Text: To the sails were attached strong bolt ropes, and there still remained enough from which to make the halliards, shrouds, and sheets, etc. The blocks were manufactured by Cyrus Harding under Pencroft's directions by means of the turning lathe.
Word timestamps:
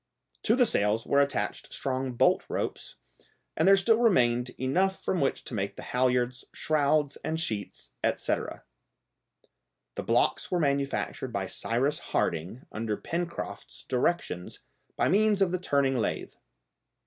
To 0.45 0.55
the 0.55 0.65
sails 0.65 1.05
were 1.05 1.21
attached 1.21 1.71
strong 1.71 2.13
bolt 2.13 2.43
ropes, 2.49 2.95
and 3.55 3.67
there 3.67 3.77
still 3.77 3.99
remained 3.99 4.49
enough 4.59 4.99
from 5.05 5.21
which 5.21 5.43
to 5.43 5.53
make 5.53 5.75
the 5.75 5.83
halliards, 5.83 6.43
shrouds, 6.53 7.17
and 7.23 7.39
sheets, 7.39 7.91
etc. 8.03 8.63
The 9.93 10.01
blocks 10.01 10.49
were 10.49 10.59
manufactured 10.59 11.31
by 11.31 11.45
Cyrus 11.45 11.99
Harding 11.99 12.65
under 12.71 12.97
Pencroft's 12.97 13.83
directions 13.83 14.61
by 14.97 15.07
means 15.07 15.39
of 15.39 15.51
the 15.51 15.59
turning 15.59 15.95
lathe. 15.97 16.33